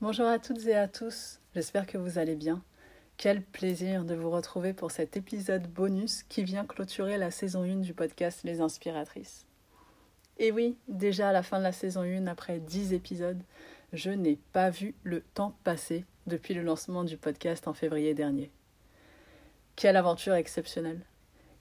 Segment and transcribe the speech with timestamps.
[0.00, 2.62] Bonjour à toutes et à tous, j'espère que vous allez bien.
[3.16, 7.78] Quel plaisir de vous retrouver pour cet épisode bonus qui vient clôturer la saison 1
[7.78, 9.44] du podcast Les Inspiratrices.
[10.38, 13.42] Et oui, déjà à la fin de la saison 1, après 10 épisodes,
[13.92, 18.52] je n'ai pas vu le temps passer depuis le lancement du podcast en février dernier.
[19.74, 21.00] Quelle aventure exceptionnelle.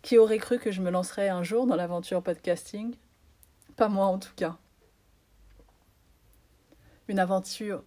[0.04, 2.94] Qui aurait cru que je me lancerais un jour dans l'aventure podcasting?
[3.78, 4.60] Pas moi en tout cas.
[7.08, 7.84] Une aventure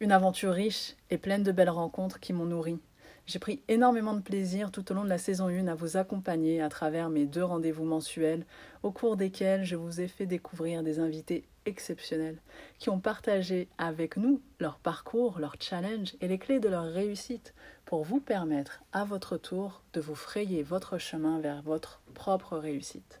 [0.00, 2.78] une aventure riche et pleine de belles rencontres qui m'ont nourri.
[3.26, 6.62] J'ai pris énormément de plaisir tout au long de la saison 1 à vous accompagner
[6.62, 8.46] à travers mes deux rendez-vous mensuels,
[8.82, 12.38] au cours desquels je vous ai fait découvrir des invités exceptionnels
[12.78, 17.52] qui ont partagé avec nous leur parcours, leurs challenges et les clés de leur réussite
[17.84, 23.20] pour vous permettre à votre tour de vous frayer votre chemin vers votre propre réussite.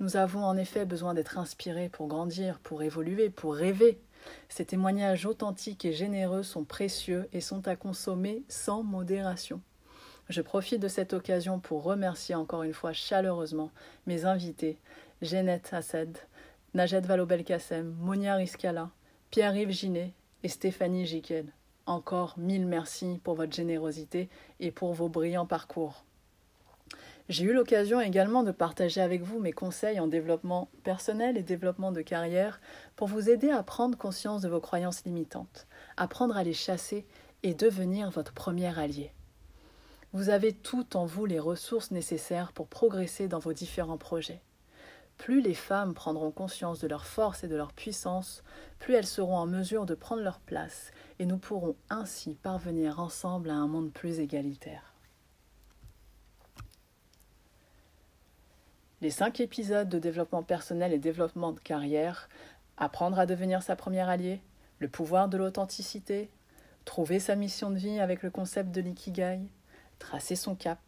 [0.00, 3.98] Nous avons en effet besoin d'être inspirés pour grandir, pour évoluer, pour rêver,
[4.48, 9.60] ces témoignages authentiques et généreux sont précieux et sont à consommer sans modération.
[10.28, 13.70] Je profite de cette occasion pour remercier encore une fois chaleureusement
[14.06, 14.78] mes invités,
[15.22, 16.18] Jeannette Hassed,
[16.74, 18.90] Najed Vallaud-Belkacem, Monia Riscala,
[19.30, 20.12] Pierre-Yves Ginet
[20.44, 21.52] et Stéphanie Jiquel.
[21.86, 24.28] Encore mille merci pour votre générosité
[24.60, 26.04] et pour vos brillants parcours.
[27.30, 31.92] J'ai eu l'occasion également de partager avec vous mes conseils en développement personnel et développement
[31.92, 32.60] de carrière
[32.96, 37.06] pour vous aider à prendre conscience de vos croyances limitantes, apprendre à les chasser
[37.44, 39.12] et devenir votre premier allié.
[40.12, 44.42] Vous avez tout en vous les ressources nécessaires pour progresser dans vos différents projets.
[45.16, 48.42] Plus les femmes prendront conscience de leur force et de leur puissance,
[48.80, 53.50] plus elles seront en mesure de prendre leur place et nous pourrons ainsi parvenir ensemble
[53.50, 54.89] à un monde plus égalitaire.
[59.00, 62.28] Les cinq épisodes de développement personnel et développement de carrière,
[62.76, 64.40] apprendre à devenir sa première alliée,
[64.78, 66.28] le pouvoir de l'authenticité,
[66.84, 69.40] trouver sa mission de vie avec le concept de l'ikigai,
[69.98, 70.80] tracer son cap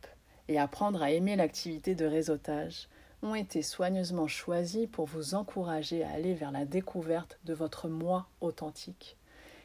[0.49, 2.89] et apprendre à aimer l'activité de réseautage
[3.23, 8.27] ont été soigneusement choisis pour vous encourager à aller vers la découverte de votre moi
[8.41, 9.17] authentique.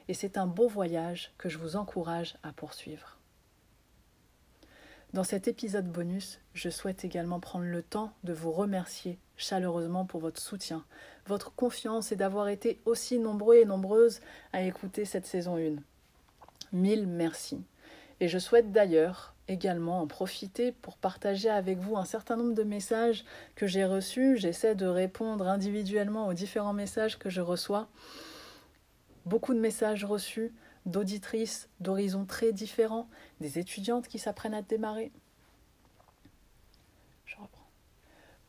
[0.07, 3.16] Et c'est un beau voyage que je vous encourage à poursuivre.
[5.13, 10.19] Dans cet épisode bonus, je souhaite également prendre le temps de vous remercier chaleureusement pour
[10.19, 10.83] votre soutien,
[11.27, 14.19] votre confiance et d'avoir été aussi nombreux et nombreuses
[14.51, 15.75] à écouter cette saison 1.
[16.73, 17.63] Mille merci.
[18.19, 22.63] Et je souhaite d'ailleurs également en profiter pour partager avec vous un certain nombre de
[22.63, 23.23] messages
[23.55, 24.37] que j'ai reçus.
[24.37, 27.87] J'essaie de répondre individuellement aux différents messages que je reçois.
[29.25, 30.51] Beaucoup de messages reçus
[30.87, 33.07] d'auditrices d'horizons très différents,
[33.39, 35.11] des étudiantes qui s'apprennent à démarrer.
[37.25, 37.67] Je reprends.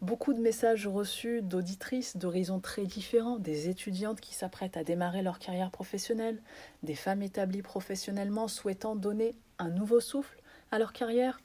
[0.01, 5.39] Beaucoup de messages reçus d'auditrices d'horizons très différents, des étudiantes qui s'apprêtent à démarrer leur
[5.39, 6.41] carrière professionnelle,
[6.83, 11.41] des femmes établies professionnellement souhaitant donner un nouveau souffle à leur carrière,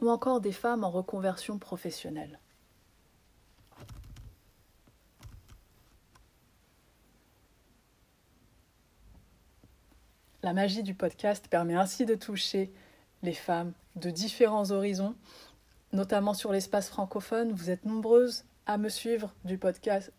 [0.00, 2.38] ou encore des femmes en reconversion professionnelle.
[10.44, 12.72] La magie du podcast permet ainsi de toucher
[13.24, 15.16] les femmes de différents horizons,
[15.92, 17.50] notamment sur l'espace francophone.
[17.50, 20.12] Vous êtes nombreuses à me suivre du podcast.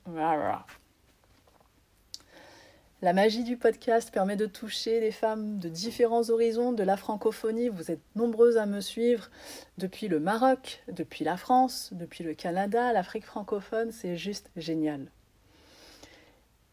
[3.01, 7.69] La magie du podcast permet de toucher les femmes de différents horizons de la francophonie.
[7.69, 9.29] Vous êtes nombreuses à me suivre
[9.77, 13.93] depuis le Maroc, depuis la France, depuis le Canada, l'Afrique francophone.
[13.93, 15.09] C'est juste génial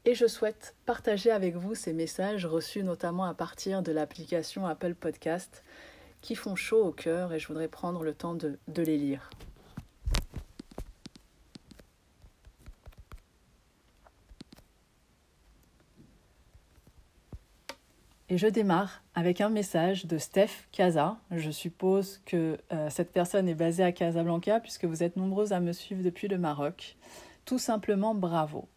[0.07, 4.95] et je souhaite partager avec vous ces messages reçus notamment à partir de l'application Apple
[4.95, 5.65] Podcast
[6.23, 9.31] qui font chaud au cœur et je voudrais prendre le temps de, les lire.
[18.29, 21.17] Et je démarre avec un message de Steph Casa.
[21.33, 25.59] Je suppose que euh, cette personne est basée à Casablanca puisque vous êtes nombreux à
[25.59, 26.97] me suivre depuis le Maroc.
[27.45, 28.69] Tout simplement bravo.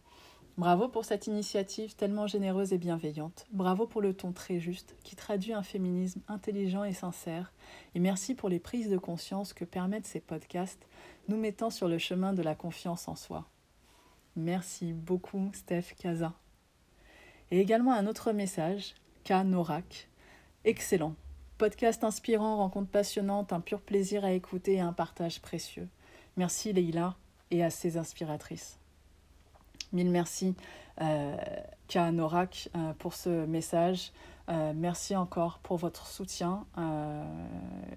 [0.58, 3.46] Bravo pour cette initiative tellement généreuse et bienveillante.
[3.50, 7.52] Bravo pour le ton très juste qui traduit un féminisme intelligent et sincère.
[7.94, 10.86] Et merci pour les prises de conscience que permettent ces podcasts,
[11.28, 13.46] nous mettant sur le chemin de la confiance en soi.
[14.36, 16.34] Merci beaucoup, Steph Casa.
[17.50, 18.94] Et également un autre message,
[19.24, 19.44] K.
[19.44, 20.08] Norak.
[20.64, 21.14] Excellent.
[21.58, 25.88] Podcast inspirant, rencontre passionnante, un pur plaisir à écouter et un partage précieux.
[26.36, 27.16] Merci Leïla
[27.50, 28.79] et à ses inspiratrices.
[29.92, 30.54] Mille merci,
[31.00, 31.36] euh,
[32.12, 34.12] Norak, euh, pour ce message.
[34.48, 37.22] Euh, merci encore pour votre soutien euh,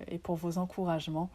[0.07, 1.29] et pour vos encouragements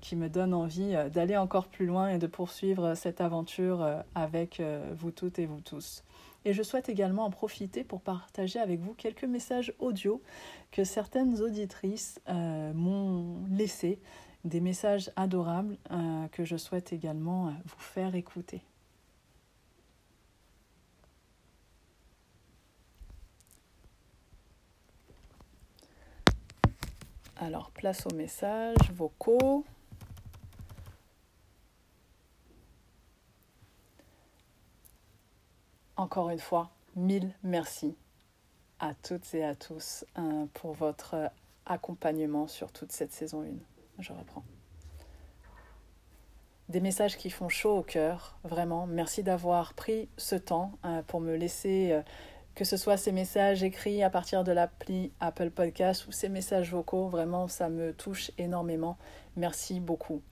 [0.00, 4.62] qui me donnent envie d'aller encore plus loin et de poursuivre cette aventure avec
[4.96, 6.02] vous toutes et vous tous.
[6.46, 10.22] Et je souhaite également en profiter pour partager avec vous quelques messages audio
[10.72, 13.98] que certaines auditrices m'ont laissés,
[14.44, 15.76] des messages adorables
[16.32, 18.62] que je souhaite également vous faire écouter.
[27.38, 29.64] Alors, place aux messages vocaux.
[35.96, 37.96] Encore une fois, mille merci
[38.78, 41.30] à toutes et à tous hein, pour votre
[41.66, 43.46] accompagnement sur toute cette saison 1.
[43.98, 44.44] Je reprends.
[46.68, 48.86] Des messages qui font chaud au cœur, vraiment.
[48.86, 52.02] Merci d'avoir pris ce temps hein, pour me laisser euh,
[52.56, 56.72] que ce soit ces messages écrits à partir de l'appli Apple Podcast ou ces messages
[56.72, 58.96] vocaux, vraiment, ça me touche énormément.
[59.36, 60.22] Merci beaucoup.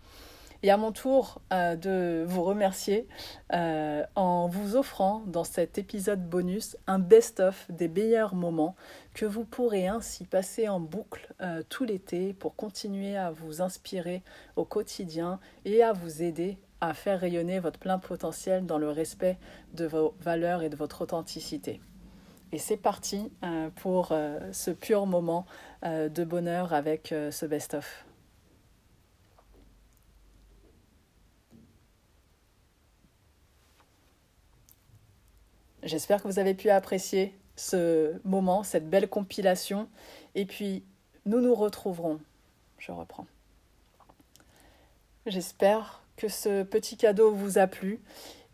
[0.63, 3.07] Et à mon tour euh, de vous remercier
[3.53, 8.75] euh, en vous offrant dans cet épisode bonus un best-of des meilleurs moments
[9.13, 14.23] que vous pourrez ainsi passer en boucle euh, tout l'été pour continuer à vous inspirer
[14.57, 19.37] au quotidien et à vous aider à faire rayonner votre plein potentiel dans le respect
[19.75, 21.83] de vos valeurs et de votre authenticité.
[22.55, 25.45] Et c'est parti euh, pour euh, ce pur moment
[25.85, 28.07] euh, de bonheur avec ce best-of.
[35.83, 39.89] J'espère que vous avez pu apprécier ce moment, cette belle compilation.
[40.37, 40.85] Et puis,
[41.27, 42.21] nous nous retrouverons.
[42.79, 43.27] Je reprends.
[45.27, 48.01] J'espère que ce petit cadeau vous a plu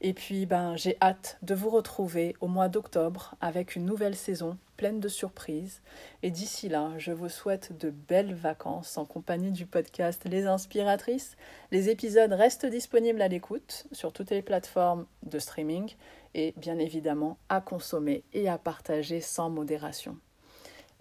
[0.02, 4.56] et puis, ben, j'ai hâte de vous retrouver au mois d'octobre avec une nouvelle saison
[4.78, 5.82] pleine de surprises.
[6.22, 11.36] Et d'ici là, je vous souhaite de belles vacances en compagnie du podcast Les Inspiratrices.
[11.70, 15.94] Les épisodes restent disponibles à l'écoute sur toutes les plateformes de streaming
[16.32, 20.16] et bien évidemment à consommer et à partager sans modération.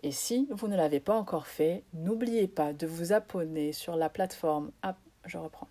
[0.03, 4.09] Et si vous ne l'avez pas encore fait, n'oubliez pas de vous abonner sur la
[4.09, 4.71] plateforme.
[5.25, 5.69] je reprends.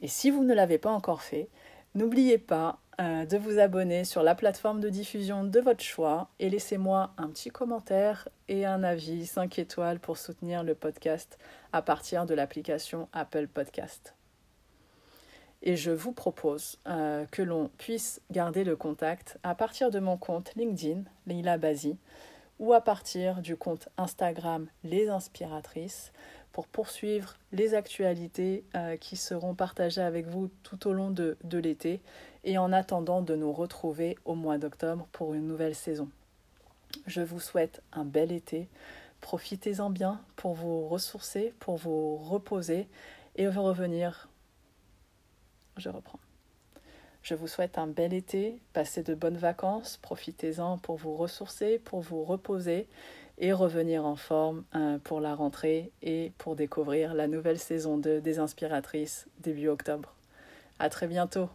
[0.00, 1.48] Et si vous ne l'avez pas encore fait,
[1.94, 6.50] N'oubliez pas euh, de vous abonner sur la plateforme de diffusion de votre choix et
[6.50, 11.38] laissez-moi un petit commentaire et un avis 5 étoiles pour soutenir le podcast
[11.72, 14.14] à partir de l'application Apple Podcast.
[15.62, 20.18] Et je vous propose euh, que l'on puisse garder le contact à partir de mon
[20.18, 21.96] compte LinkedIn, Leila Bazi,
[22.58, 26.12] ou à partir du compte Instagram Les Inspiratrices
[26.58, 31.56] pour poursuivre les actualités euh, qui seront partagées avec vous tout au long de, de
[31.56, 32.00] l'été
[32.42, 36.08] et en attendant de nous retrouver au mois d'octobre pour une nouvelle saison.
[37.06, 38.66] Je vous souhaite un bel été.
[39.20, 42.88] Profitez-en bien pour vous ressourcer, pour vous reposer
[43.36, 44.28] et revenir.
[45.76, 46.18] Je reprends.
[47.22, 52.00] Je vous souhaite un bel été, passez de bonnes vacances, profitez-en pour vous ressourcer, pour
[52.00, 52.88] vous reposer
[53.38, 58.20] et revenir en forme euh, pour la rentrée et pour découvrir la nouvelle saison 2
[58.20, 60.14] des Inspiratrices début octobre.
[60.78, 61.48] À très bientôt!